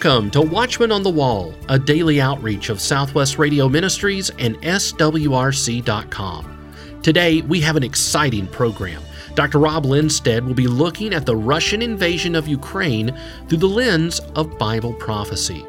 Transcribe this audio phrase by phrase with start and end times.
[0.00, 5.82] Welcome to Watchman on the Wall, a daily outreach of Southwest Radio Ministries and SWRC.com.
[7.02, 9.02] Today, we have an exciting program.
[9.34, 9.58] Dr.
[9.58, 13.12] Rob Lindsted will be looking at the Russian invasion of Ukraine
[13.48, 15.66] through the lens of Bible prophecy.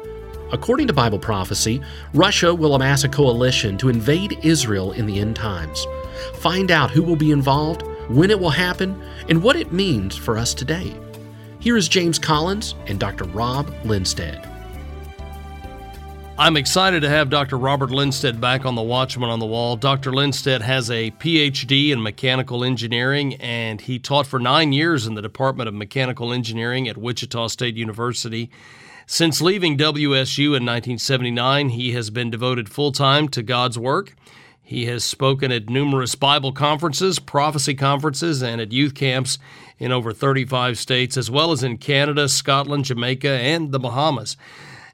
[0.52, 1.82] According to Bible prophecy,
[2.14, 5.84] Russia will amass a coalition to invade Israel in the end times.
[6.36, 10.38] Find out who will be involved, when it will happen, and what it means for
[10.38, 10.94] us today.
[11.60, 13.24] Here is James Collins and Dr.
[13.24, 14.40] Rob Lindsted.
[16.38, 17.58] I'm excited to have Dr.
[17.58, 19.76] Robert Lindsted back on the Watchman on the Wall.
[19.76, 20.10] Dr.
[20.10, 25.20] Lindsted has a PhD in mechanical engineering, and he taught for nine years in the
[25.20, 28.50] Department of Mechanical Engineering at Wichita State University.
[29.06, 34.16] Since leaving WSU in 1979, he has been devoted full time to God's work.
[34.70, 39.36] He has spoken at numerous Bible conferences, prophecy conferences, and at youth camps
[39.80, 44.36] in over 35 states, as well as in Canada, Scotland, Jamaica, and the Bahamas.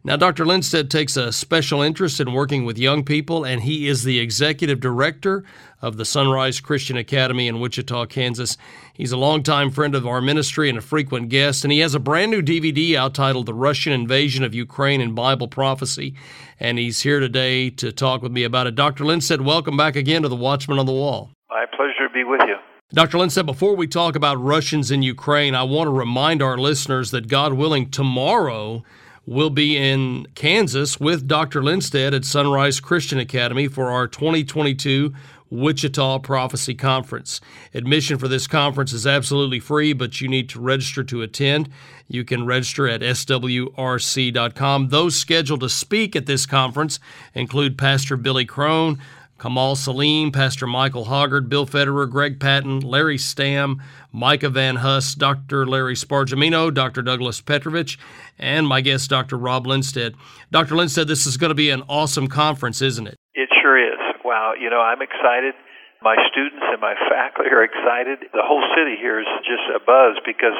[0.06, 0.46] Now, Dr.
[0.46, 4.78] Lindsted takes a special interest in working with young people, and he is the executive
[4.78, 5.42] director
[5.82, 8.56] of the Sunrise Christian Academy in Wichita, Kansas.
[8.94, 11.98] He's a longtime friend of our ministry and a frequent guest, and he has a
[11.98, 16.14] brand new DVD out titled The Russian Invasion of Ukraine and Bible Prophecy.
[16.60, 18.76] And he's here today to talk with me about it.
[18.76, 19.04] Dr.
[19.04, 21.32] Lindsted, welcome back again to the Watchman on the Wall.
[21.50, 22.54] My pleasure to be with you.
[22.90, 23.18] Dr.
[23.18, 27.26] Lindsted, before we talk about Russians in Ukraine, I want to remind our listeners that
[27.26, 28.84] God willing, tomorrow
[29.26, 31.62] we'll be in Kansas with Dr.
[31.62, 35.12] Lindsted at Sunrise Christian Academy for our 2022
[35.50, 37.40] Wichita Prophecy Conference.
[37.74, 41.68] Admission for this conference is absolutely free, but you need to register to attend.
[42.08, 44.88] You can register at swrc.com.
[44.88, 46.98] Those scheduled to speak at this conference
[47.34, 48.98] include Pastor Billy Crone,
[49.38, 53.76] Kamal Saleem, Pastor Michael Hoggard, Bill Federer, Greg Patton, Larry Stamm,
[54.10, 55.66] Micah Van Huss, Dr.
[55.66, 57.02] Larry Spargimino, Dr.
[57.02, 57.98] Douglas Petrovich,
[58.38, 59.36] and my guest, Dr.
[59.36, 60.16] Rob Lindsted.
[60.50, 60.74] Dr.
[60.74, 63.16] Lindsted, this is going to be an awesome conference, isn't it?
[63.34, 64.00] It sure is.
[64.24, 65.54] Wow, you know, I'm excited.
[66.00, 68.24] My students and my faculty are excited.
[68.32, 70.56] The whole city here is just a buzz because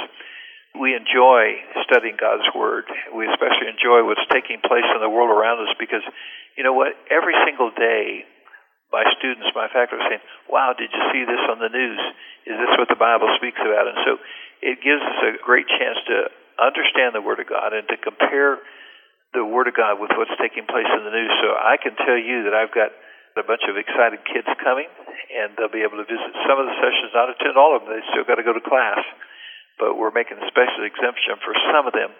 [0.76, 2.84] we enjoy studying God's Word.
[3.14, 6.04] We especially enjoy what's taking place in the world around us because,
[6.56, 8.28] you know what, every single day
[8.94, 12.00] my students, my faculty saying, wow, did you see this on the news?
[12.46, 13.90] Is this what the Bible speaks about?
[13.90, 14.12] And so
[14.62, 16.30] it gives us a great chance to
[16.62, 18.62] understand the Word of God and to compare
[19.34, 21.34] the Word of God with what's taking place in the news.
[21.42, 22.94] So I can tell you that I've got
[23.36, 24.88] a bunch of excited kids coming,
[25.36, 27.92] and they'll be able to visit some of the sessions, not attend all of them.
[27.92, 29.04] They still got to go to class,
[29.76, 32.16] but we're making a special exemption for some of them.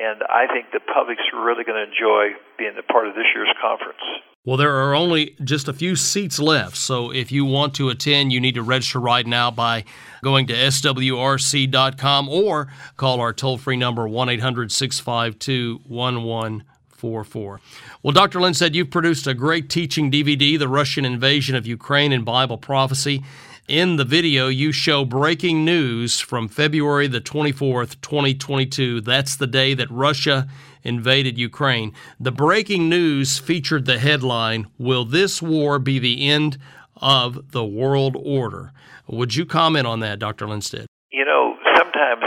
[0.00, 3.52] And I think the public's really going to enjoy being a part of this year's
[3.60, 4.00] conference.
[4.46, 6.76] Well, there are only just a few seats left.
[6.76, 9.84] So if you want to attend, you need to register right now by
[10.22, 17.60] going to swrc.com or call our toll free number 1 800 652 1144.
[18.02, 18.40] Well, Dr.
[18.40, 23.22] Lindsted you've produced a great teaching DVD, The Russian Invasion of Ukraine and Bible Prophecy.
[23.68, 29.00] In the video, you show breaking news from February the 24th, 2022.
[29.00, 30.46] That's the day that Russia
[30.82, 31.94] invaded Ukraine.
[32.20, 36.58] The breaking news featured the headline Will this war be the end
[37.00, 38.74] of the world order?
[39.08, 40.46] Would you comment on that, Dr.
[40.46, 40.86] Lindsted?
[41.10, 42.20] You know, sometimes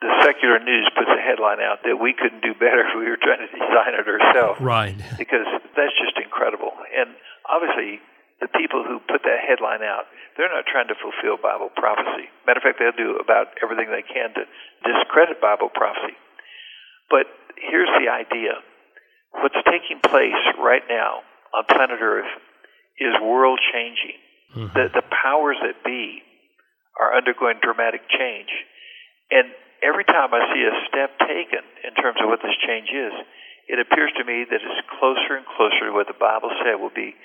[0.00, 3.18] the secular news puts a headline out that we couldn't do better if we were
[3.22, 4.60] trying to design it ourselves.
[4.60, 4.96] Right.
[5.16, 5.46] Because
[5.76, 6.72] that's just incredible.
[6.98, 7.14] And
[7.48, 8.00] obviously,
[8.40, 10.04] the people who put that headline out,
[10.36, 12.28] they're not trying to fulfill Bible prophecy.
[12.44, 14.44] Matter of fact, they'll do about everything they can to
[14.84, 16.16] discredit Bible prophecy.
[17.08, 17.26] But
[17.56, 18.60] here's the idea
[19.32, 21.24] what's taking place right now
[21.56, 22.28] on planet Earth
[23.00, 24.20] is world changing.
[24.52, 24.72] Mm-hmm.
[24.76, 26.20] The, the powers that be
[27.00, 28.48] are undergoing dramatic change.
[29.32, 29.52] And
[29.84, 33.12] every time I see a step taken in terms of what this change is,
[33.68, 36.94] it appears to me that it's closer and closer to what the Bible said will
[36.94, 37.16] be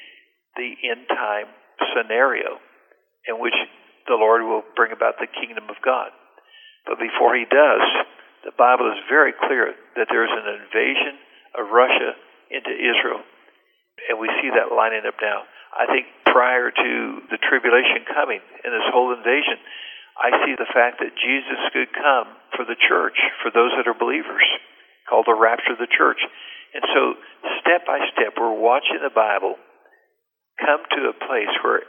[0.55, 1.47] the end time
[1.95, 2.59] scenario
[3.27, 3.55] in which
[4.07, 6.09] the Lord will bring about the kingdom of God.
[6.85, 7.83] But before he does,
[8.43, 11.15] the Bible is very clear that there is an invasion
[11.57, 12.17] of Russia
[12.49, 13.21] into Israel.
[14.09, 15.45] And we see that lining up now.
[15.71, 16.91] I think prior to
[17.29, 19.61] the tribulation coming and this whole invasion,
[20.17, 23.95] I see the fact that Jesus could come for the church, for those that are
[23.95, 24.43] believers,
[25.07, 26.19] called the rapture of the church.
[26.73, 27.15] And so,
[27.63, 29.55] step by step, we're watching the Bible
[30.61, 31.81] come to a place where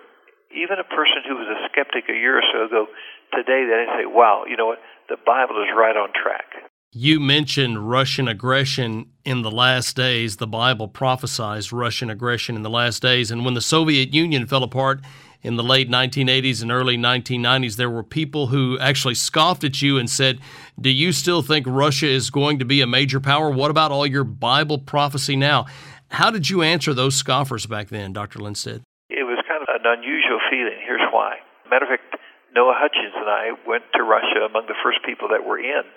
[0.50, 2.86] even a person who was a skeptic a year or so ago,
[3.32, 4.78] today they say, wow, you know what?
[5.08, 6.70] The Bible is right on track.
[6.94, 10.36] You mentioned Russian aggression in the last days.
[10.36, 13.30] The Bible prophesies Russian aggression in the last days.
[13.30, 15.00] And when the Soviet Union fell apart
[15.40, 19.96] in the late 1980s and early 1990s, there were people who actually scoffed at you
[19.96, 20.38] and said,
[20.78, 23.50] Do you still think Russia is going to be a major power?
[23.50, 25.64] What about all your Bible prophecy now?
[26.12, 28.36] How did you answer those scoffers back then, Dr.
[28.36, 28.84] Lindsted?
[29.08, 30.76] It was kind of an unusual feeling.
[30.84, 31.40] Here's why.
[31.72, 32.20] Matter of fact,
[32.52, 35.88] Noah Hutchings and I went to Russia among the first people that were in.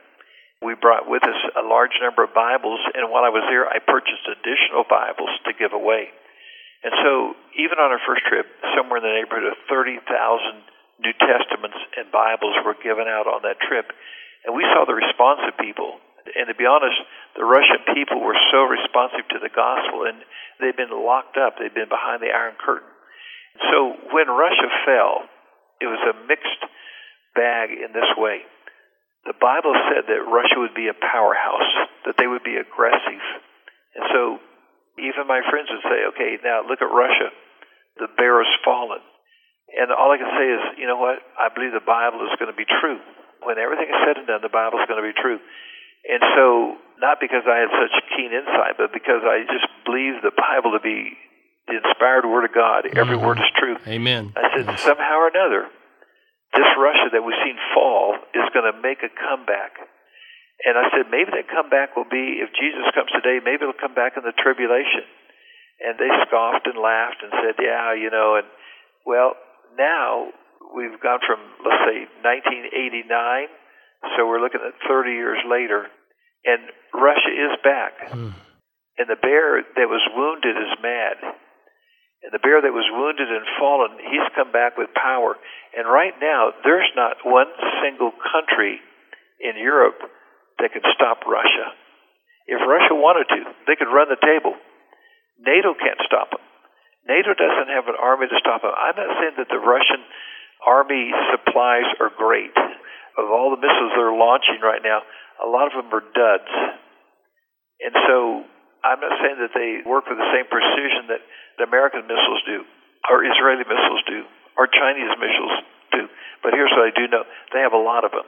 [0.64, 3.84] We brought with us a large number of Bibles, and while I was there, I
[3.84, 6.16] purchased additional Bibles to give away.
[6.88, 10.00] And so, even on our first trip, somewhere in the neighborhood of 30,000
[11.04, 13.92] New Testaments and Bibles were given out on that trip.
[14.48, 16.00] And we saw the response of people.
[16.25, 16.98] And to be honest,
[17.38, 20.18] the Russian people were so responsive to the gospel, and
[20.57, 22.89] they'd been locked up, they'd been behind the Iron Curtain.
[23.72, 25.30] So, when Russia fell,
[25.80, 26.63] it was a mixed
[27.36, 28.44] bag in this way.
[29.25, 31.72] The Bible said that Russia would be a powerhouse,
[32.06, 33.25] that they would be aggressive.
[33.98, 34.21] And so
[35.01, 37.33] even my friends would say, okay, now look at Russia.
[37.98, 39.01] The bear has fallen.
[39.74, 41.19] And all I can say is, you know what?
[41.36, 43.01] I believe the Bible is going to be true.
[43.42, 45.42] When everything is said and done, the Bible is going to be true.
[46.06, 50.36] And so, not because I had such keen insight, but because I just believe the
[50.36, 51.18] Bible to be
[51.68, 52.86] the inspired Word of God.
[52.86, 53.25] Every mm-hmm.
[53.25, 53.78] word is true.
[53.90, 54.34] Amen.
[54.38, 54.86] I said, yes.
[54.86, 55.66] somehow or another,
[56.54, 59.81] this Russia that we've seen fall is going to make a comeback.
[60.63, 63.98] And I said, maybe that comeback will be, if Jesus comes today, maybe it'll come
[63.98, 65.04] back in the tribulation.
[65.84, 68.48] And they scoffed and laughed and said, yeah, you know, and
[69.04, 69.36] well,
[69.78, 70.31] now
[70.72, 73.52] we've gone from, let's say, 1989,
[74.16, 75.88] so we're looking at 30 years later,
[76.46, 76.62] and
[76.94, 77.94] Russia is back.
[78.13, 78.34] Mm.
[78.98, 81.19] And the bear that was wounded is mad.
[82.24, 85.36] And the bear that was wounded and fallen, he's come back with power.
[85.75, 87.52] And right now, there's not one
[87.84, 88.80] single country
[89.44, 90.00] in Europe
[90.57, 91.75] that could stop Russia.
[92.48, 94.56] If Russia wanted to, they could run the table.
[95.38, 96.42] NATO can't stop them.
[97.06, 98.74] NATO doesn't have an army to stop them.
[98.74, 100.02] I'm not saying that the Russian
[100.66, 102.56] army supplies are great.
[103.16, 105.02] Of all the missiles they're launching right now,
[105.40, 106.52] a lot of them are duds.
[107.80, 108.44] And so
[108.84, 111.24] I'm not saying that they work with the same precision that
[111.58, 112.64] the American missiles do,
[113.10, 114.28] or Israeli missiles do,
[114.60, 115.56] or Chinese missiles
[115.92, 116.04] do.
[116.44, 117.24] But here's what I do know
[117.56, 118.28] they have a lot of them.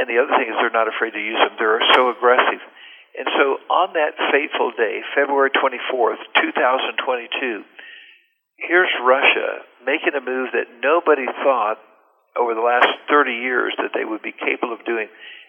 [0.00, 1.54] And the other thing is they're not afraid to use them.
[1.54, 2.62] They're so aggressive.
[3.14, 7.62] And so on that fateful day, February 24th, 2022,
[8.58, 11.78] here's Russia making a move that nobody thought
[12.38, 15.06] over the last 30 years that they would be capable of doing.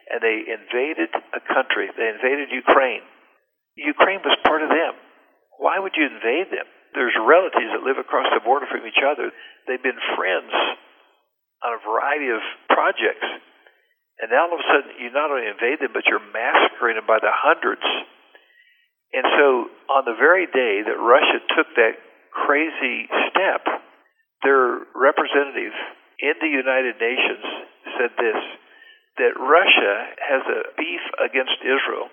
[0.10, 1.90] And they invaded a country.
[1.98, 3.02] They invaded Ukraine.
[3.76, 4.94] Ukraine was part of them.
[5.58, 6.68] Why would you invade them?
[6.94, 9.34] There's relatives that live across the border from each other.
[9.68, 10.54] They've been friends
[11.66, 12.40] on a variety of
[12.70, 13.28] projects.
[14.22, 17.04] And now all of a sudden, you not only invade them, but you're massacring them
[17.04, 17.84] by the hundreds.
[19.12, 19.48] And so,
[19.92, 22.00] on the very day that Russia took that
[22.32, 23.64] crazy step,
[24.44, 25.76] their representative
[26.20, 27.46] in the United Nations
[27.98, 28.42] said this
[29.16, 32.12] that Russia has a beef against Israel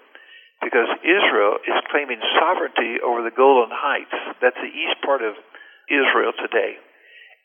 [0.63, 4.15] because Israel is claiming sovereignty over the Golan Heights.
[4.39, 5.35] That's the east part of
[5.91, 6.79] Israel today.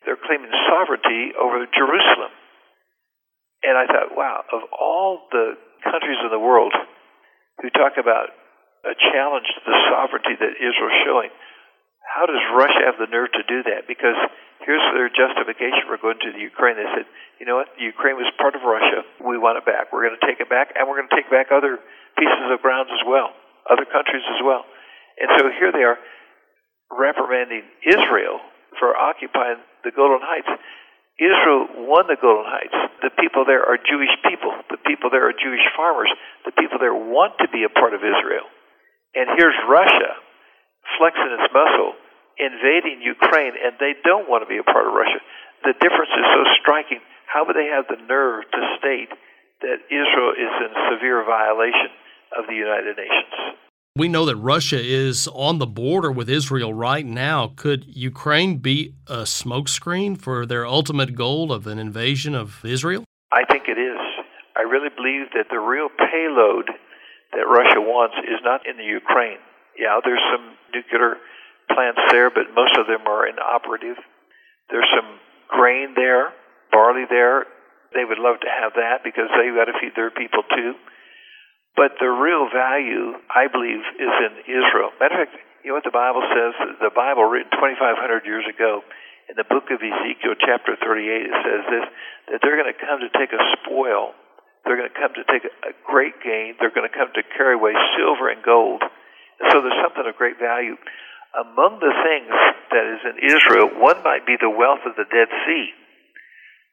[0.05, 2.29] They're claiming sovereignty over Jerusalem.
[3.65, 6.73] And I thought, wow, of all the countries in the world
[7.57, 8.29] who talk about
[8.85, 11.33] a challenge to the sovereignty that Israel's showing,
[12.05, 13.89] how does Russia have the nerve to do that?
[13.89, 14.15] Because
[14.67, 16.75] here's their justification for going to the Ukraine.
[16.75, 17.07] They said,
[17.39, 19.07] you know what, Ukraine was part of Russia.
[19.23, 19.95] We want it back.
[19.95, 21.79] We're going to take it back, and we're going to take back other
[22.19, 23.31] pieces of grounds as well,
[23.71, 24.67] other countries as well.
[25.23, 25.95] And so here they are
[26.91, 28.43] reprimanding Israel
[28.75, 30.51] for occupying the Golan Heights.
[31.17, 32.77] Israel won the Golan Heights.
[33.01, 34.51] The people there are Jewish people.
[34.69, 36.11] The people there are Jewish farmers.
[36.45, 38.45] The people there want to be a part of Israel.
[39.15, 40.19] And here's Russia
[40.99, 41.97] flexing its muscle,
[42.39, 45.19] invading Ukraine, and they don't want to be a part of Russia.
[45.63, 47.01] The difference is so striking.
[47.25, 49.09] How would they have the nerve to state
[49.61, 51.91] that Israel is in severe violation
[52.37, 53.57] of the United Nations?
[53.97, 57.53] We know that Russia is on the border with Israel right now.
[57.55, 63.03] Could Ukraine be a smokescreen for their ultimate goal of an invasion of Israel?
[63.31, 63.97] I think it is.
[64.55, 66.69] I really believe that the real payload
[67.33, 69.41] that Russia wants is not in the Ukraine.
[69.77, 71.17] Yeah, there's some nuclear
[71.69, 73.97] plants there, but most of them are inoperative.
[74.69, 76.33] There's some grain there,
[76.71, 77.45] barley there.
[77.95, 80.75] They would love to have that because they've got to feed their people too.
[81.77, 84.91] But the real value, I believe, is in Israel.
[84.99, 86.57] Matter of fact, you know what the Bible says?
[86.81, 88.81] The Bible, written 2,500 years ago,
[89.29, 91.85] in the book of Ezekiel, chapter 38, it says this
[92.31, 94.15] that they're going to come to take a spoil.
[94.63, 96.59] They're going to come to take a great gain.
[96.59, 98.83] They're going to come to carry away silver and gold.
[98.83, 100.75] And so there's something of great value.
[101.37, 102.33] Among the things
[102.73, 105.69] that is in Israel, one might be the wealth of the Dead Sea.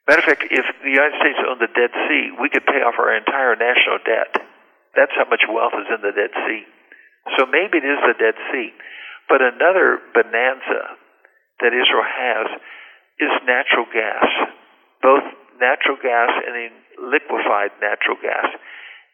[0.09, 2.97] Matter of fact, if the United States owned the Dead Sea, we could pay off
[2.97, 4.41] our entire national debt.
[4.97, 6.63] That's how much wealth is in the Dead Sea.
[7.37, 8.73] So maybe it is the Dead Sea.
[9.29, 10.97] But another bonanza
[11.61, 12.47] that Israel has
[13.21, 14.29] is natural gas,
[15.01, 15.25] both
[15.61, 18.49] natural gas and liquefied natural gas.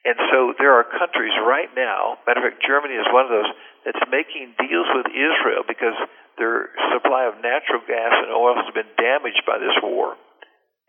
[0.02, 3.52] And so there are countries right now, matter of fact, Germany is one of those,
[3.86, 5.94] that's making deals with Israel because
[6.42, 10.18] their supply of natural gas and oil has been damaged by this war.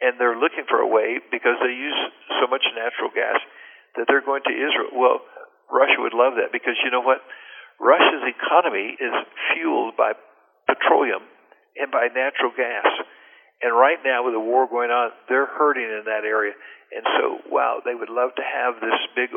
[0.01, 2.01] And they're looking for a way, because they use
[2.41, 3.39] so much natural gas,
[3.95, 4.91] that they're going to Israel.
[4.97, 5.21] Well,
[5.71, 7.21] Russia would love that because you know what?
[7.81, 9.15] Russia's economy is
[9.53, 10.17] fueled by
[10.67, 11.23] petroleum
[11.77, 12.89] and by natural gas.
[13.63, 16.53] And right now, with the war going on, they're hurting in that area.
[16.91, 19.31] And so, wow, they would love to have this big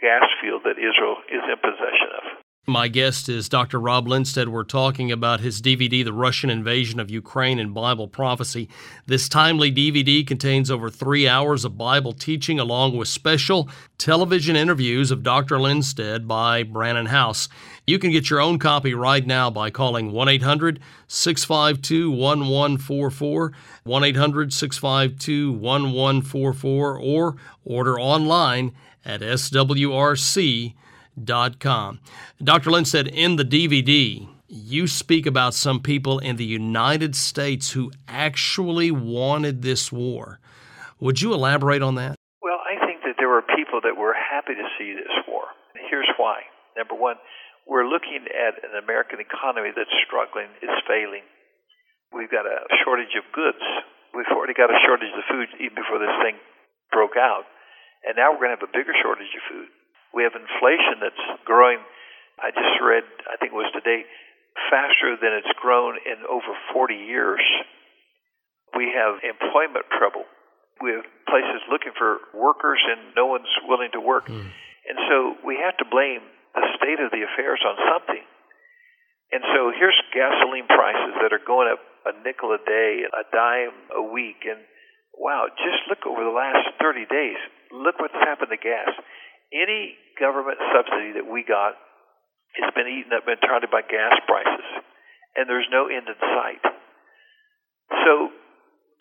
[0.00, 2.42] gas field that Israel is in possession of.
[2.66, 3.80] My guest is Dr.
[3.80, 4.48] Rob Lindsted.
[4.48, 8.68] We're talking about his DVD, The Russian Invasion of Ukraine and Bible Prophecy.
[9.04, 15.10] This timely DVD contains over three hours of Bible teaching, along with special television interviews
[15.10, 15.60] of Dr.
[15.60, 17.48] Lindsted by Brannon Howse.
[17.86, 23.52] You can get your own copy right now by calling 1 800 652 1144,
[23.84, 28.72] 1 800 652 1144, or order online
[29.04, 30.76] at swrc.com
[31.60, 32.00] com.
[32.42, 32.84] Dr.
[32.84, 38.90] said in the DVD, you speak about some people in the United States who actually
[38.90, 40.40] wanted this war.
[41.00, 42.16] Would you elaborate on that?
[42.42, 45.44] Well, I think that there were people that were happy to see this war.
[45.90, 46.42] Here's why.
[46.76, 47.16] Number one,
[47.66, 51.24] we're looking at an American economy that's struggling, is failing.
[52.12, 53.62] We've got a shortage of goods.
[54.12, 56.36] We've already got a shortage of food even before this thing
[56.92, 57.48] broke out.
[58.04, 59.68] And now we're going to have a bigger shortage of food.
[60.12, 61.80] We have inflation that's growing.
[62.36, 64.04] I just read, I think it was today,
[64.68, 67.40] faster than it's grown in over 40 years.
[68.76, 70.28] We have employment trouble.
[70.84, 74.28] We have places looking for workers and no one's willing to work.
[74.28, 74.52] Mm.
[74.88, 75.16] And so
[75.46, 78.24] we have to blame the state of the affairs on something.
[79.32, 83.76] And so here's gasoline prices that are going up a nickel a day, a dime
[83.96, 84.44] a week.
[84.44, 84.60] And
[85.16, 87.40] wow, just look over the last 30 days.
[87.72, 88.92] Look what's happened to gas
[89.52, 91.76] any government subsidy that we got
[92.56, 94.66] has been eaten up entirely by gas prices,
[95.36, 96.64] and there's no end in sight.
[98.04, 98.32] So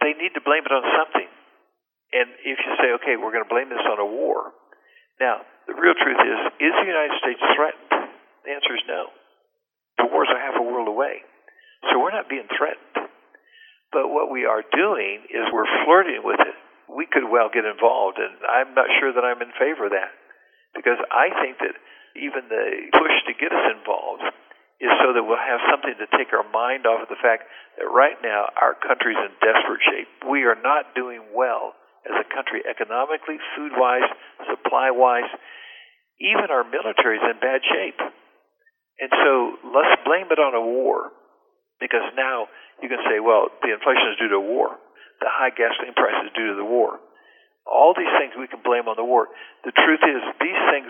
[0.03, 1.27] they need to blame it on something.
[2.11, 4.51] And if you say, okay, we're going to blame this on a war,
[5.19, 8.11] now the real truth is, is the United States threatened?
[8.45, 9.11] The answer is no.
[9.97, 11.21] The wars are half a world away,
[11.89, 13.11] so we're not being threatened.
[13.91, 16.55] But what we are doing is we're flirting with it.
[16.87, 20.11] We could well get involved, and I'm not sure that I'm in favor of that
[20.75, 21.75] because I think that
[22.15, 24.23] even the push to get us involved
[24.81, 27.45] is so that we'll have something to take our mind off of the fact
[27.77, 30.09] that right now our country's in desperate shape.
[30.25, 34.07] We are not doing well as a country economically, food wise,
[34.49, 35.29] supply wise.
[36.21, 37.99] Even our military is in bad shape.
[39.01, 41.09] And so let's blame it on a war
[41.81, 42.45] because now
[42.81, 44.77] you can say, well, the inflation is due to a war.
[45.21, 47.01] The high gasoline price is due to the war.
[47.65, 49.29] All these things we can blame on the war.
[49.65, 50.89] The truth is, these things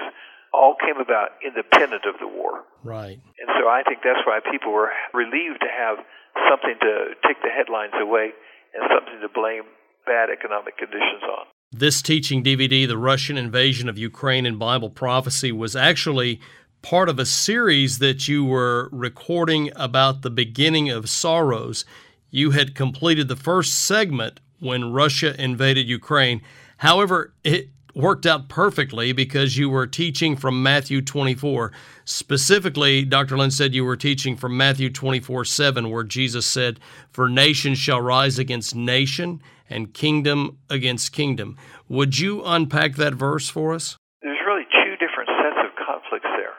[0.51, 2.68] all came about independent of the war.
[2.84, 3.20] Right.
[3.20, 6.00] And so I think that's why people were relieved to have
[6.48, 8.36] something to take the headlines away
[8.75, 9.68] and something to blame
[10.05, 11.46] bad economic conditions on.
[11.72, 16.41] This teaching DVD, The Russian Invasion of Ukraine and Bible Prophecy, was actually
[16.81, 21.86] part of a series that you were recording about the beginning of sorrows.
[22.29, 26.41] You had completed the first segment when Russia invaded Ukraine.
[26.77, 31.72] However, it worked out perfectly because you were teaching from Matthew 24.
[32.06, 33.38] Specifically, Dr.
[33.38, 36.80] Lindsted you were teaching from Matthew 24 7, where Jesus said,
[37.12, 41.58] For nation shall rise against nation and kingdom against kingdom.
[41.88, 43.98] Would you unpack that verse for us?
[44.22, 46.56] There's really two different sets of conflicts there.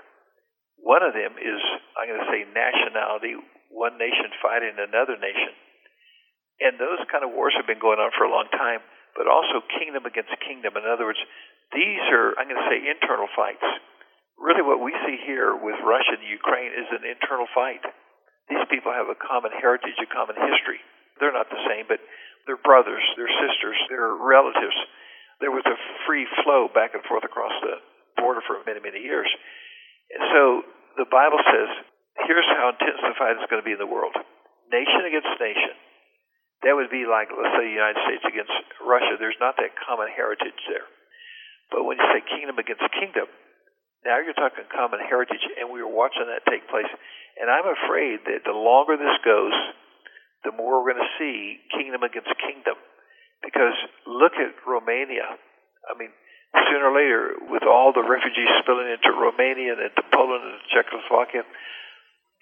[0.81, 1.61] One of them is,
[1.97, 3.37] I'm going to say, nationality,
[3.71, 5.53] one nation fighting another nation.
[6.61, 8.81] And those kind of wars have been going on for a long time
[9.23, 10.75] but also kingdom against kingdom.
[10.75, 11.23] In other words,
[11.71, 13.62] these are, I'm going to say, internal fights.
[14.35, 17.87] Really, what we see here with Russia and Ukraine is an internal fight.
[18.50, 20.83] These people have a common heritage, a common history.
[21.23, 22.02] They're not the same, but
[22.50, 24.75] they're brothers, they're sisters, they're relatives.
[25.38, 27.79] There was a free flow back and forth across the
[28.19, 29.31] border for many, many years.
[30.11, 30.43] And so
[30.99, 31.71] the Bible says,
[32.26, 32.75] here's how
[33.14, 34.19] fight is going to be in the world
[34.73, 35.76] nation against nation,
[36.62, 39.19] that would be like, let's say, the United States against Russia.
[39.19, 40.87] There's not that common heritage there.
[41.75, 43.26] But when you say kingdom against kingdom,
[44.07, 46.90] now you're talking common heritage, and we are watching that take place.
[47.38, 49.54] And I'm afraid that the longer this goes,
[50.42, 52.75] the more we're going to see kingdom against kingdom.
[53.42, 53.75] Because
[54.07, 55.26] look at Romania.
[55.87, 56.11] I mean,
[56.71, 61.42] sooner or later, with all the refugees spilling into Romania and into Poland and Czechoslovakia,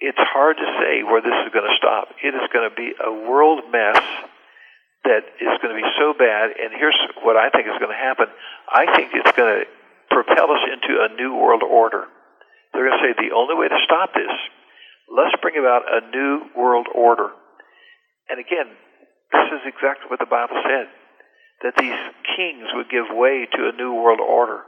[0.00, 2.08] it's hard to say where this is going to stop.
[2.24, 4.00] It is going to be a world mess
[5.04, 6.56] that is going to be so bad.
[6.56, 8.32] And here's what I think is going to happen
[8.68, 9.64] I think it's going to
[10.08, 12.08] propel us into a new world order.
[12.72, 14.32] They're going to say the only way to stop this,
[15.10, 17.30] let's bring about a new world order.
[18.30, 18.72] And again,
[19.32, 20.88] this is exactly what the Bible said
[21.62, 21.98] that these
[22.36, 24.64] kings would give way to a new world order.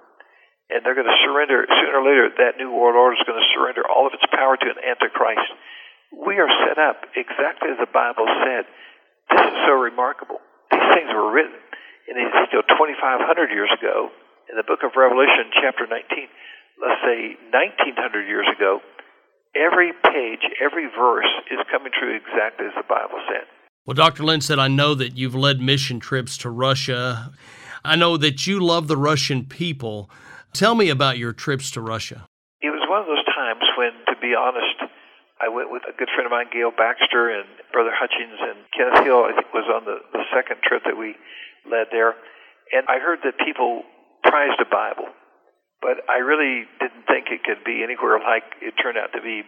[0.71, 3.49] And they're going to surrender, sooner or later, that new world order is going to
[3.53, 5.51] surrender all of its power to an antichrist.
[6.13, 8.65] We are set up exactly as the Bible said.
[9.33, 10.41] This is so remarkable.
[10.73, 11.57] These things were written
[12.09, 14.11] in Ezekiel 2,500 years ago,
[14.51, 16.29] in the book of Revelation, chapter 19,
[16.81, 18.81] let's say 1,900 years ago.
[19.55, 23.47] Every page, every verse is coming true exactly as the Bible said.
[23.85, 24.25] Well, Dr.
[24.25, 27.33] Lindsted, I know that you've led mission trips to Russia.
[27.85, 30.09] I know that you love the Russian people.
[30.53, 32.29] Tell me about your trips to Russia.
[32.61, 34.93] It was one of those times when, to be honest,
[35.41, 39.01] I went with a good friend of mine, Gail Baxter, and Brother Hutchings, and Kenneth
[39.01, 41.17] Hill, I think, was on the, the second trip that we
[41.65, 42.15] led there.
[42.71, 43.83] And I heard that people
[44.23, 45.09] prized the Bible,
[45.81, 49.43] but I really didn't think it could be anywhere like it turned out to be.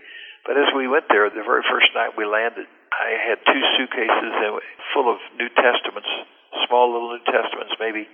[0.48, 2.64] But as we went there, the very first night we landed,
[2.96, 4.32] I had two suitcases
[4.96, 6.08] full of New Testaments,
[6.64, 8.08] small little New Testaments, maybe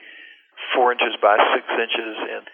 [0.75, 2.44] four inches by six inches, and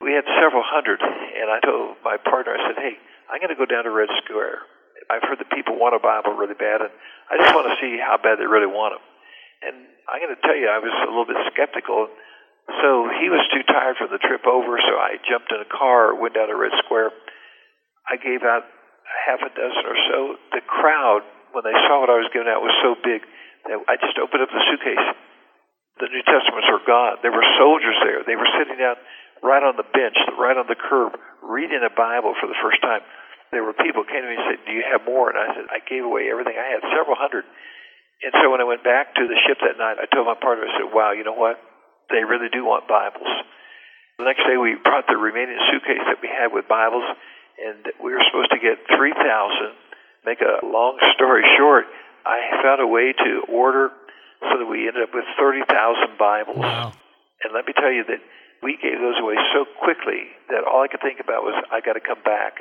[0.00, 1.00] we had several hundred.
[1.00, 2.96] And I told my partner, I said, "Hey,
[3.28, 4.64] I'm going to go down to Red Square.
[5.08, 6.92] I've heard that people want a Bible really bad, and
[7.30, 9.04] I just want to see how bad they really want them."
[9.60, 9.76] And
[10.08, 12.08] I'm going to tell you, I was a little bit skeptical.
[12.80, 16.14] So he was too tired for the trip over, so I jumped in a car,
[16.14, 17.10] went down to Red Square.
[18.06, 18.62] I gave out
[19.26, 20.18] half a dozen or so.
[20.54, 23.26] The crowd when they saw what I was giving out was so big
[23.66, 25.06] that I just opened up the suitcase.
[25.98, 27.18] The New Testaments were gone.
[27.20, 28.22] There were soldiers there.
[28.22, 28.96] They were sitting down
[29.42, 33.00] right on the bench, right on the curb, reading a Bible for the first time.
[33.50, 35.66] There were people came to me and said, "Do you have more?" And I said,
[35.70, 37.44] "I gave away everything I had, several hundred.
[38.22, 40.68] And so when I went back to the ship that night, I told my partner,
[40.68, 41.58] I said, "Wow, you know what?
[42.10, 43.28] They really do want Bibles."
[44.18, 47.04] The next day, we brought the remaining suitcase that we had with Bibles,
[47.58, 49.74] and we were supposed to get three thousand
[50.24, 51.86] make a long story short,
[52.24, 53.90] I found a way to order
[54.40, 56.58] so that we ended up with 30,000 Bibles.
[56.58, 56.92] Wow.
[57.44, 58.20] And let me tell you that
[58.62, 61.96] we gave those away so quickly that all I could think about was, I got
[61.96, 62.60] to come back.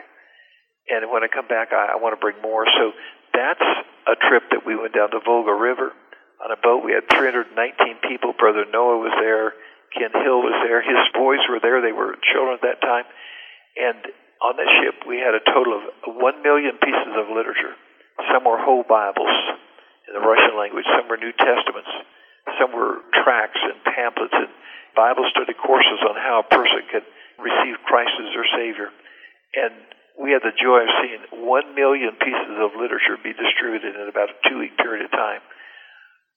[0.87, 2.65] And when I come back, I, I want to bring more.
[2.65, 2.95] So
[3.35, 3.67] that's
[4.07, 5.91] a trip that we went down the Volga River
[6.39, 6.81] on a boat.
[6.81, 7.51] We had 319
[8.07, 8.33] people.
[8.33, 9.53] Brother Noah was there.
[9.91, 10.81] Ken Hill was there.
[10.81, 11.83] His boys were there.
[11.83, 13.05] They were children at that time.
[13.75, 13.99] And
[14.39, 15.83] on that ship, we had a total of
[16.15, 17.75] one million pieces of literature.
[18.31, 19.59] Some were whole Bibles
[20.09, 21.93] in the Russian language, some were New Testaments,
[22.59, 24.51] some were tracts and pamphlets and
[24.95, 27.07] Bible study courses on how a person could
[27.39, 28.91] receive Christ as their Savior.
[29.55, 29.73] And
[30.19, 34.29] we had the joy of seeing one million pieces of literature be distributed in about
[34.29, 35.39] a two week period of time.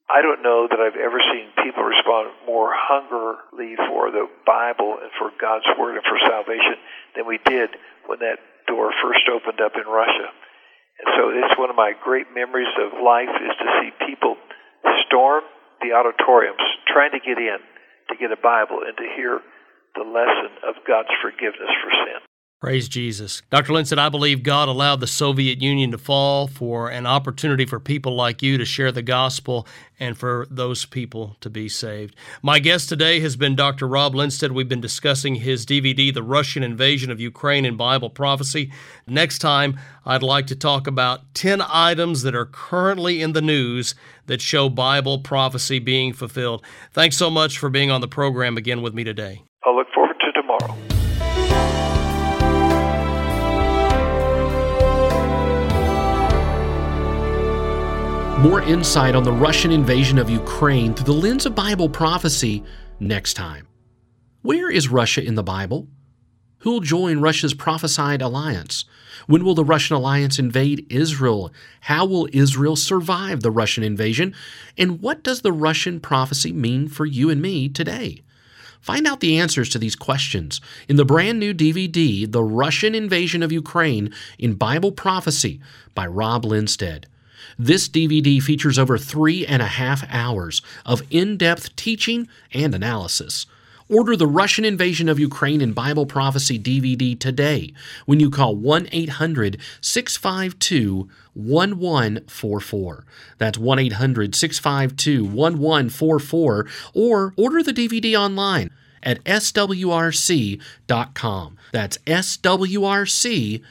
[0.07, 5.11] I don't know that I've ever seen people respond more hungrily for the Bible and
[5.19, 6.79] for God's Word and for salvation
[7.17, 7.71] than we did
[8.07, 10.29] when that door first opened up in Russia.
[11.03, 14.37] And so it's one of my great memories of life is to see people
[15.07, 15.43] storm
[15.83, 17.59] the auditoriums trying to get in
[18.09, 19.41] to get a Bible and to hear
[19.95, 22.21] the lesson of God's forgiveness for sin.
[22.63, 23.43] Praise Jesus.
[23.51, 23.73] Dr.
[23.73, 28.15] Lindsted, I believe God allowed the Soviet Union to fall for an opportunity for people
[28.15, 29.67] like you to share the gospel
[29.99, 32.15] and for those people to be saved.
[32.41, 33.89] My guest today has been Dr.
[33.89, 34.53] Rob Lindsted.
[34.53, 38.71] We've been discussing his DVD, The Russian Invasion of Ukraine and Bible Prophecy.
[39.09, 43.97] Next time, I'd like to talk about 10 items that are currently in the news
[44.27, 46.65] that show Bible prophecy being fulfilled.
[46.93, 49.43] Thanks so much for being on the program again with me today.
[49.65, 51.02] I'll look forward to tomorrow.
[58.43, 62.65] More insight on the Russian invasion of Ukraine through the lens of Bible prophecy
[62.99, 63.69] next time.
[64.43, 65.87] Where is Russia in the Bible?
[66.59, 68.85] Who will join Russia's prophesied alliance?
[69.29, 71.53] When will the Russian alliance invade Israel?
[71.83, 74.35] How will Israel survive the Russian invasion?
[74.77, 78.23] And what does the Russian prophecy mean for you and me today?
[78.81, 83.45] Find out the answers to these questions in the brand new DVD, The Russian Invasion
[83.45, 85.61] of Ukraine in Bible Prophecy
[85.95, 87.07] by Rob Lindsted.
[87.59, 93.47] This DVD features over three and a half hours of in depth teaching and analysis.
[93.89, 97.75] Order the Russian Invasion of Ukraine and Bible Prophecy DVD today
[98.07, 103.05] when you call 1 800 652 1144.
[103.37, 106.67] That's 1 800 652 1144.
[106.95, 108.71] Or order the DVD online
[109.03, 110.59] at swrc.com.
[111.73, 113.63] That's swrc.com.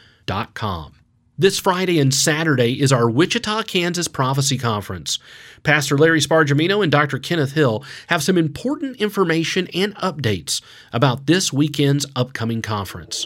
[1.41, 5.17] This Friday and Saturday is our Wichita, Kansas Prophecy Conference.
[5.63, 7.17] Pastor Larry Spargimino and Dr.
[7.17, 10.61] Kenneth Hill have some important information and updates
[10.93, 13.25] about this weekend's upcoming conference.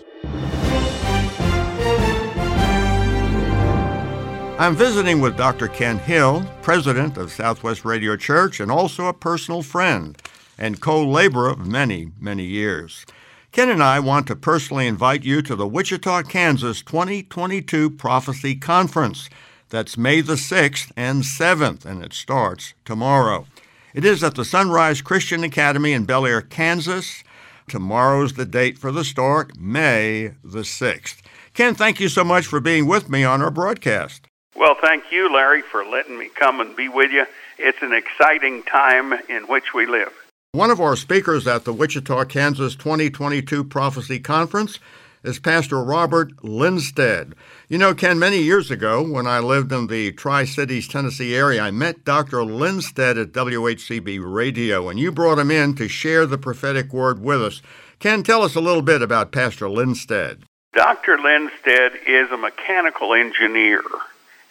[4.58, 5.68] I'm visiting with Dr.
[5.68, 10.18] Ken Hill, president of Southwest Radio Church and also a personal friend
[10.58, 13.06] and co laborer of many, many years.
[13.56, 19.30] Ken and I want to personally invite you to the Wichita, Kansas 2022 Prophecy Conference.
[19.70, 23.46] That's May the 6th and 7th, and it starts tomorrow.
[23.94, 27.24] It is at the Sunrise Christian Academy in Bel Aire, Kansas.
[27.70, 31.22] Tomorrow's the date for the start, May the 6th.
[31.54, 34.28] Ken, thank you so much for being with me on our broadcast.
[34.54, 37.26] Well, thank you, Larry, for letting me come and be with you.
[37.58, 40.25] It's an exciting time in which we live.
[40.56, 44.80] One of our speakers at the Wichita, Kansas 2022 Prophecy Conference
[45.22, 47.36] is Pastor Robert Lindsted.
[47.68, 51.62] You know, Ken, many years ago when I lived in the Tri Cities, Tennessee area,
[51.62, 52.46] I met Dr.
[52.46, 57.44] Lindsted at WHCB Radio, and you brought him in to share the prophetic word with
[57.44, 57.62] us.
[58.00, 60.44] Ken, tell us a little bit about Pastor Lindsted.
[60.74, 61.20] Dr.
[61.20, 63.84] Lindsted is a mechanical engineer,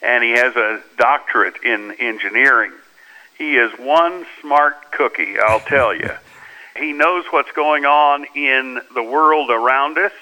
[0.02, 2.72] and he has a doctorate in engineering.
[3.38, 6.10] He is one smart cookie, I'll tell you.
[6.76, 10.12] he knows what's going on in the world around us.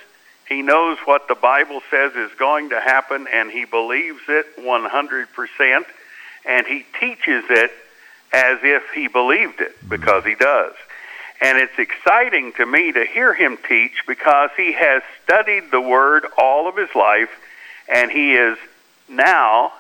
[0.49, 5.85] He knows what the Bible says is going to happen, and he believes it 100%,
[6.45, 7.71] and he teaches it
[8.33, 9.89] as if he believed it, mm-hmm.
[9.89, 10.75] because he does.
[11.41, 16.25] And it's exciting to me to hear him teach because he has studied the Word
[16.39, 17.31] all of his life,
[17.89, 18.59] and he is
[19.09, 19.73] now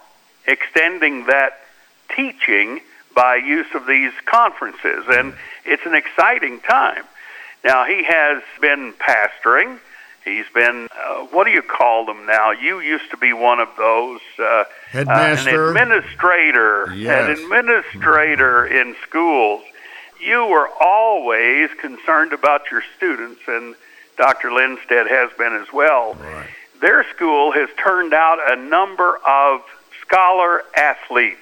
[0.47, 1.61] extending that
[2.16, 2.81] teaching
[3.14, 7.05] by use of these conferences, and it's an exciting time.
[7.64, 9.79] Now, he has been pastoring.
[10.25, 12.53] He's been, uh, what do you call them now?
[12.53, 14.20] You used to be one of those.
[14.38, 15.51] Uh, Headmaster.
[15.51, 16.94] Uh, an administrator.
[16.94, 17.38] Yes.
[17.38, 19.62] An administrator in schools.
[20.20, 23.75] You were always concerned about your students, and
[24.16, 24.53] Dr.
[24.53, 26.14] Lindsted has been as well.
[26.14, 26.46] Right.
[26.81, 29.62] Their school has turned out a number of
[30.01, 31.38] scholar athletes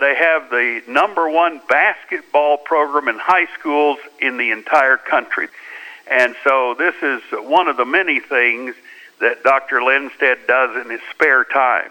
[0.00, 5.48] they have the number one basketball program in high schools in the entire country.
[6.10, 8.74] And so this is one of the many things
[9.20, 9.82] that Dr.
[9.82, 11.90] Lindsted does in his spare time.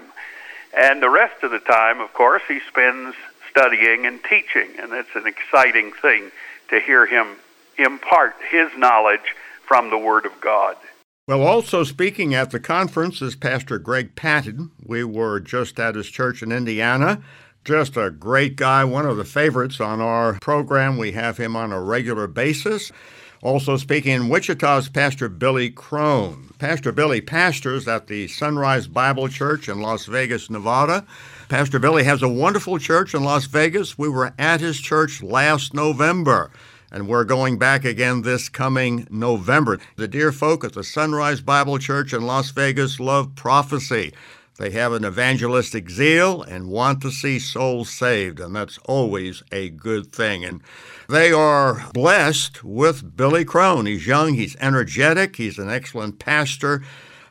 [0.75, 3.15] And the rest of the time, of course, he spends
[3.49, 4.69] studying and teaching.
[4.79, 6.31] And it's an exciting thing
[6.69, 7.35] to hear him
[7.77, 9.35] impart his knowledge
[9.67, 10.75] from the Word of God.
[11.27, 14.71] Well, also speaking at the conference is Pastor Greg Patton.
[14.85, 17.23] We were just at his church in Indiana.
[17.65, 20.97] Just a great guy, one of the favorites on our program.
[20.97, 22.91] We have him on a regular basis.
[23.41, 26.53] Also speaking in Wichita's Pastor Billy Crone.
[26.59, 31.05] Pastor Billy pastors at the Sunrise Bible Church in Las Vegas, Nevada.
[31.47, 33.97] Pastor Billy has a wonderful church in Las Vegas.
[33.97, 36.51] We were at his church last November,
[36.91, 39.79] and we're going back again this coming November.
[39.95, 44.11] The dear folk at the Sunrise Bible Church in Las Vegas love prophecy.
[44.59, 49.69] They have an evangelistic zeal and want to see souls saved, and that's always a
[49.69, 50.45] good thing.
[50.45, 50.61] And
[51.09, 53.87] they are blessed with Billy Crone.
[53.87, 56.83] He's young, he's energetic, he's an excellent pastor.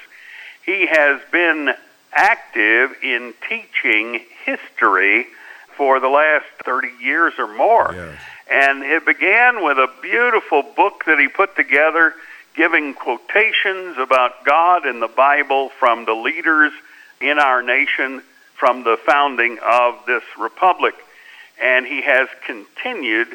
[0.65, 1.75] He has been
[2.13, 5.27] active in teaching history
[5.77, 7.91] for the last 30 years or more.
[7.93, 8.19] Yes.
[8.51, 12.13] And it began with a beautiful book that he put together
[12.55, 16.73] giving quotations about God and the Bible from the leaders
[17.21, 18.21] in our nation
[18.55, 20.93] from the founding of this republic.
[21.61, 23.29] And he has continued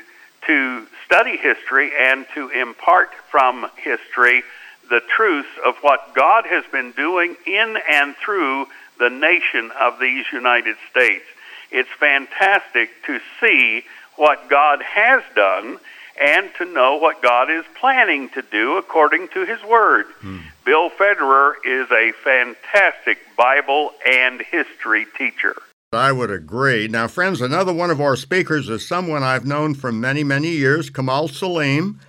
[0.47, 4.43] to study history and to impart from history
[4.89, 8.67] the truth of what God has been doing in and through
[8.99, 11.25] the nation of these United States.
[11.71, 13.85] It's fantastic to see
[14.17, 15.79] what God has done
[16.19, 20.07] and to know what God is planning to do according to His Word.
[20.21, 20.39] Hmm.
[20.65, 25.55] Bill Federer is a fantastic Bible and history teacher.
[25.93, 26.89] I would agree.
[26.89, 30.91] Now, friends, another one of our speakers is someone I've known for many, many years,
[30.91, 32.01] Kamal Saleem.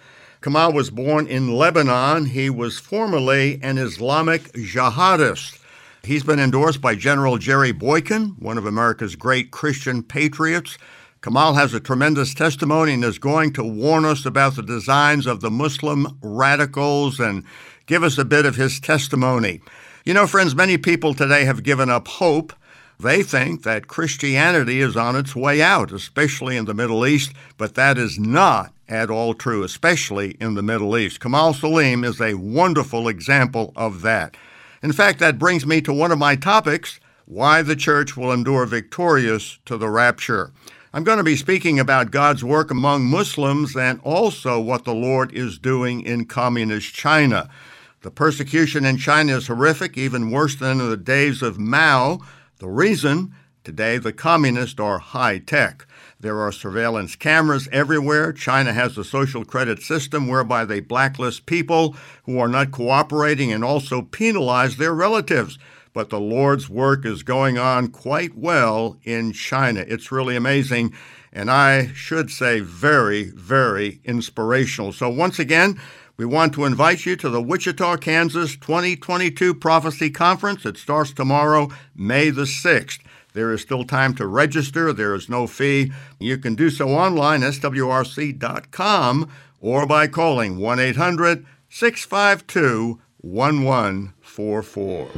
[0.47, 2.27] Kamal was born in Lebanon.
[2.27, 5.59] He was formerly an Islamic jihadist.
[6.03, 10.77] He's been endorsed by General Jerry Boykin, one of America's great Christian patriots.
[11.21, 15.41] Kamal has a tremendous testimony and is going to warn us about the designs of
[15.41, 17.43] the Muslim radicals and
[17.85, 19.59] give us a bit of his testimony.
[20.05, 22.53] You know, friends, many people today have given up hope.
[22.97, 27.75] They think that Christianity is on its way out, especially in the Middle East, but
[27.75, 31.19] that is not at all true, especially in the Middle East.
[31.19, 34.37] Kamal Saleem is a wonderful example of that.
[34.83, 38.65] In fact, that brings me to one of my topics why the church will endure
[38.65, 40.51] victorious to the rapture.
[40.93, 45.33] I'm going to be speaking about God's work among Muslims and also what the Lord
[45.33, 47.49] is doing in communist China.
[48.01, 52.19] The persecution in China is horrific, even worse than in the days of Mao.
[52.59, 53.33] The reason?
[53.63, 55.85] Today, the communists are high tech.
[56.19, 58.33] There are surveillance cameras everywhere.
[58.33, 63.63] China has a social credit system whereby they blacklist people who are not cooperating and
[63.63, 65.59] also penalize their relatives.
[65.93, 69.85] But the Lord's work is going on quite well in China.
[69.87, 70.93] It's really amazing.
[71.31, 74.93] And I should say, very, very inspirational.
[74.93, 75.79] So, once again,
[76.17, 80.65] we want to invite you to the Wichita, Kansas 2022 Prophecy Conference.
[80.65, 82.99] It starts tomorrow, May the 6th.
[83.33, 84.91] There is still time to register.
[84.91, 85.91] There is no fee.
[86.19, 89.29] You can do so online, swrc.com,
[89.61, 95.09] or by calling 1 800 652 1144.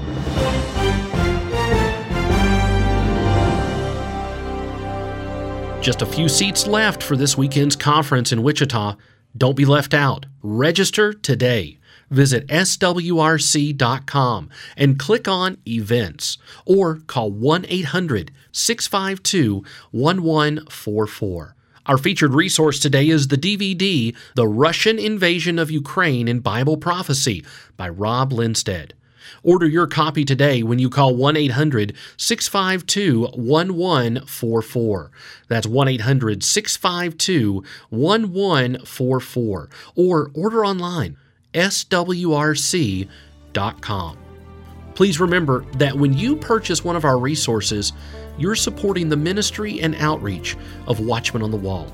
[5.82, 8.98] Just a few seats left for this weekend's conference in Wichita.
[9.38, 10.26] Don't be left out.
[10.42, 12.90] Register today visit swrc.com
[14.76, 21.56] and click on Events or call 1 800 652 1144.
[21.86, 27.44] Our featured resource today is the DVD, The Russian Invasion of Ukraine in Bible Prophecy
[27.78, 28.94] by Rob Lindsted.
[29.44, 35.12] Order your copy today when you call 1 800 652 1144.
[35.48, 39.70] That's 1 800 652 1144.
[39.96, 41.18] Or order online
[41.54, 43.10] swrc.com.
[44.96, 47.94] Please remember that when you purchase one of our resources,
[48.38, 51.88] you're supporting the ministry and outreach of Watchmen on the Wall.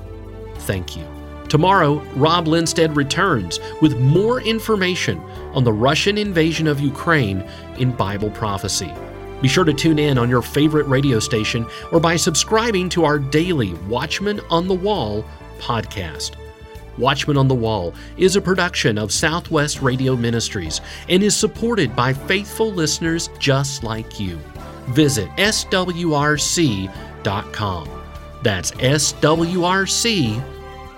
[0.58, 1.04] Thank you.
[1.48, 5.18] Tomorrow, Rob Lindsted returns with more information
[5.52, 7.44] on the Russian invasion of Ukraine
[7.78, 8.92] in Bible prophecy.
[9.42, 13.18] Be sure to tune in on your favorite radio station or by subscribing to our
[13.18, 15.24] daily Watchmen on the Wall
[15.58, 16.32] podcast.
[16.98, 22.12] Watchman on the Wall is a production of Southwest Radio Ministries and is supported by
[22.12, 24.38] faithful listeners just like you.
[24.88, 26.88] Visit swrc.com.
[28.42, 28.70] That's